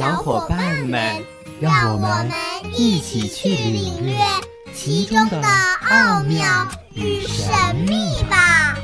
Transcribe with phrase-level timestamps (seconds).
[0.00, 1.22] 小伙伴们，
[1.60, 2.26] 让我们
[2.72, 4.16] 一起去领略
[4.72, 5.42] 其中的
[5.90, 7.52] 奥妙与神
[7.86, 8.78] 秘吧！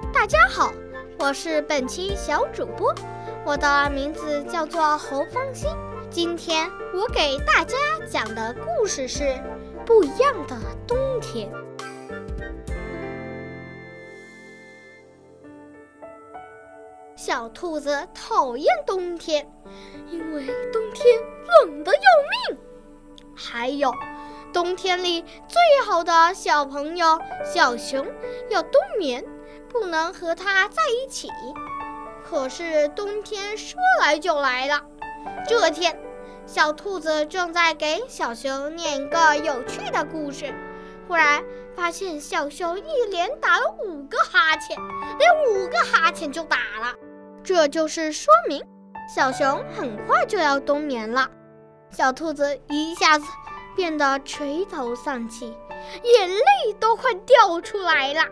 [0.10, 0.72] 大家好，
[1.18, 2.94] 我是本期小主播，
[3.44, 5.68] 我的名字叫做侯芳心。
[6.08, 7.76] 今天我给大家
[8.10, 9.24] 讲的故事是
[9.84, 11.46] 《不一样的冬天》。
[17.32, 19.50] 小兔子讨厌冬天，
[20.10, 21.18] 因为冬天
[21.62, 22.00] 冷得要
[22.50, 22.58] 命。
[23.34, 23.90] 还有，
[24.52, 28.06] 冬天里最好的小朋友小熊
[28.50, 29.24] 要冬眠，
[29.70, 31.30] 不能和它在一起。
[32.22, 34.82] 可是冬天说来就来了。
[35.48, 35.98] 这天，
[36.44, 40.52] 小兔子正在给小熊念一个有趣的故事，
[41.08, 41.42] 忽然
[41.74, 44.76] 发现小熊一连打了五个哈欠，
[45.18, 46.94] 连五个哈欠就打了。
[47.44, 48.64] 这就是说明，
[49.12, 51.28] 小熊很快就要冬眠了。
[51.90, 53.26] 小兔子一下子
[53.74, 55.52] 变得垂头丧气，
[56.04, 58.24] 眼泪都快掉出来了。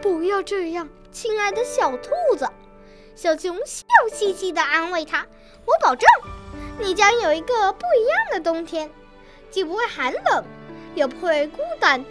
[0.00, 2.48] 不要这样，亲爱的小兔子。
[3.14, 5.26] 小熊笑嘻嘻地安慰它
[5.64, 6.08] ：“我保证，
[6.78, 8.90] 你将有一个不一样的冬天，
[9.50, 10.44] 既不会寒冷，
[10.94, 12.04] 也不会孤单，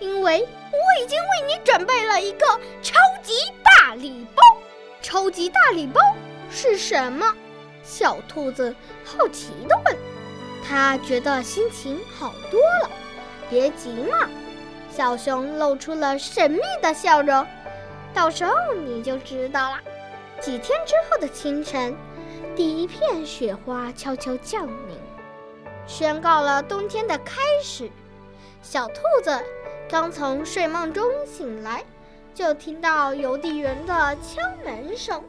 [0.00, 0.40] 因为
[0.72, 2.46] 我已经为你准备了一个
[2.82, 4.42] 超级大礼包。”
[5.00, 6.00] 超级大礼包
[6.50, 7.34] 是什么？
[7.82, 8.74] 小兔子
[9.04, 9.96] 好奇地问。
[10.66, 12.90] 他觉得心情好多了。
[13.48, 14.28] 别急嘛，
[14.90, 17.46] 小熊露出了神秘的笑容。
[18.12, 19.78] 到时候你就知道了。
[20.40, 21.96] 几天之后的清晨，
[22.54, 24.98] 第一片雪花悄悄降临，
[25.86, 27.90] 宣告了冬天的开始。
[28.60, 29.30] 小兔子
[29.88, 31.84] 刚从睡梦中醒来。
[32.38, 35.20] 就听到邮递员的敲门声，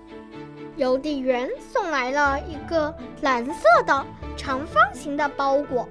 [0.76, 4.06] 邮递员送来了一个蓝色的
[4.38, 5.90] 长方形的包裹。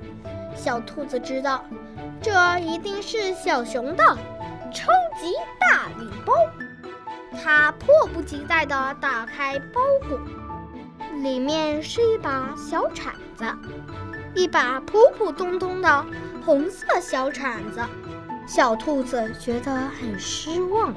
[0.54, 1.64] 小兔子知道，
[2.22, 2.30] 这
[2.60, 4.04] 一定是小熊的
[4.72, 6.32] 超级大礼包。
[7.42, 10.20] 它迫不及待地打开包裹，
[11.20, 13.44] 里面是一把小铲子，
[14.36, 16.06] 一把普普通通的
[16.46, 17.80] 红色小铲子。
[18.48, 20.94] 小兔子觉得很失望，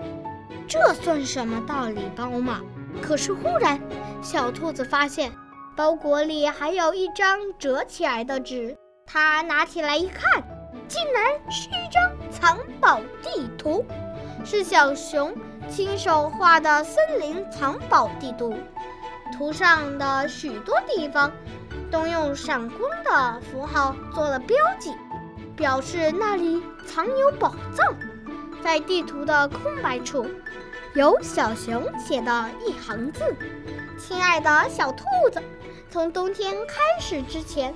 [0.70, 2.62] 这算什么大礼包嘛？
[3.02, 3.78] 可是忽然，
[4.22, 5.30] 小兔子发现
[5.76, 10.42] 包裹里还有一张折起来的纸，它拿起来一看，
[10.88, 13.86] 竟然是一张藏宝地图，
[14.46, 15.36] 是小熊
[15.70, 18.56] 亲手画的森林藏宝地图，
[19.38, 21.30] 图上的许多地方
[21.92, 24.94] 都用闪光的符号做了标记。
[25.62, 27.96] 表示那里藏有宝藏，
[28.64, 30.26] 在地图的空白处，
[30.96, 33.22] 有小熊写的一行字
[33.96, 35.40] ：“亲爱的小兔子，
[35.92, 37.76] 从冬天开始之前，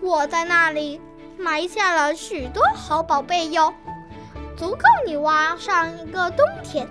[0.00, 1.02] 我在那里
[1.36, 3.74] 埋下了许多好宝贝哟，
[4.56, 6.88] 足够你挖上一个冬天。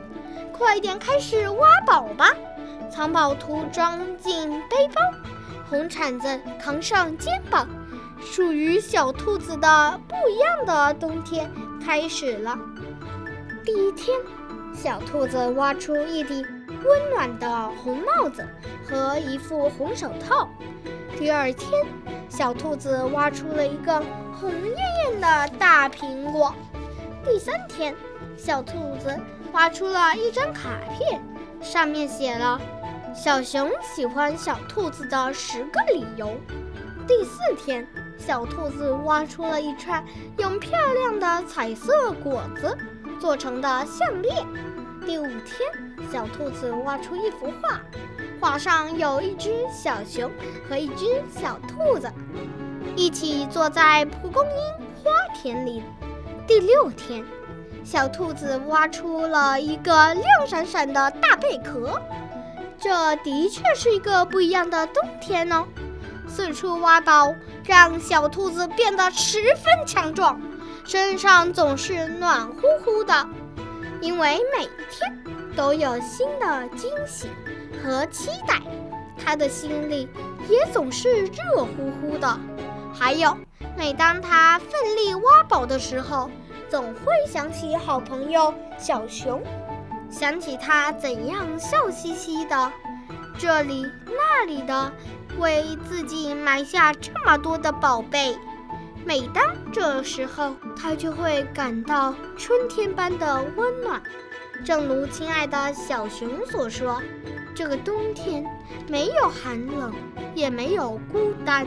[0.56, 2.32] 快点开始挖宝吧！
[2.92, 5.02] 藏宝图装进背包，
[5.68, 7.68] 红铲子扛上肩膀。”
[8.22, 11.52] 属于小兔子的不一样的冬天
[11.84, 12.58] 开始了。
[13.66, 14.18] 第一天，
[14.74, 18.48] 小兔子挖出一顶温暖的红帽子
[18.88, 20.48] 和一副红手套。
[21.18, 21.70] 第二天，
[22.30, 24.02] 小兔子挖出了一个
[24.40, 26.54] 红艳艳的大苹果。
[27.26, 27.94] 第三天，
[28.38, 29.20] 小兔子
[29.52, 31.22] 挖出了一张卡片，
[31.62, 32.60] 上面写了
[33.14, 36.36] 小熊喜欢小兔子的十个理由。
[37.08, 37.86] 第四天。
[38.26, 40.04] 小兔子挖出了一串
[40.38, 42.78] 用漂亮的彩色果子
[43.20, 44.46] 做成的项链。
[45.04, 47.82] 第五天，小兔子挖出一幅画，
[48.40, 50.30] 画上有一只小熊
[50.70, 52.12] 和一只小兔子
[52.96, 55.82] 一起坐在蒲公英花田里。
[56.46, 57.26] 第六天，
[57.84, 62.00] 小兔子挖出了一个亮闪闪的大贝壳。
[62.80, 65.66] 这的确是一个不一样的冬天哦。
[66.28, 70.42] 四处挖宝，让小兔子变得十分强壮，
[70.86, 73.28] 身上总是暖乎乎的。
[74.02, 75.24] 因为每天
[75.56, 77.30] 都有新的惊喜
[77.84, 78.60] 和期待，
[79.24, 80.10] 他的心里
[80.50, 82.40] 也总是热乎乎的。
[82.94, 83.38] 还有，
[83.78, 86.32] 每当他奋力挖宝的时候，
[86.68, 89.42] 总会想起好朋友小熊，
[90.10, 92.72] 想起他怎样笑嘻嘻的，
[93.42, 94.92] 这里那里的
[95.40, 98.38] 为自己埋下这么多的宝贝。
[99.04, 99.44] 每当
[99.74, 104.00] 这时候，他就会感到春天般的温暖。
[104.64, 107.02] 正如亲爱的小熊所说
[107.56, 108.46] ：“这个冬天
[108.88, 109.92] 没有寒冷，
[110.36, 111.66] 也没有孤单。”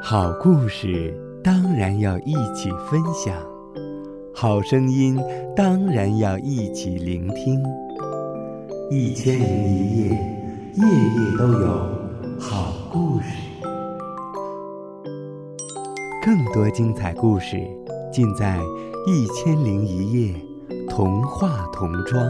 [0.00, 1.12] 好故事
[1.42, 3.34] 当然要一起分享，
[4.40, 5.22] 好声音
[5.54, 7.62] 当然要一起聆听。
[8.90, 10.08] 一千零一夜，
[10.76, 11.68] 夜夜都有
[12.40, 13.26] 好故事。
[16.24, 17.60] 更多精彩故事
[18.10, 18.58] 尽在
[19.06, 20.34] 《一千零一夜》
[20.88, 22.26] 童话童装。